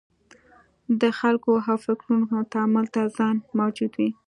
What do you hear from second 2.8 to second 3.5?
ته ځای